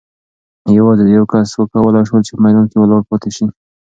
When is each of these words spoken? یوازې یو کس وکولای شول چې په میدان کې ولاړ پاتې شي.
یوازې 0.77 1.03
یو 1.17 1.25
کس 1.31 1.47
وکولای 1.59 2.03
شول 2.09 2.21
چې 2.25 2.31
په 2.35 2.41
میدان 2.45 2.65
کې 2.69 2.77
ولاړ 2.79 3.01
پاتې 3.09 3.29
شي. 3.35 3.45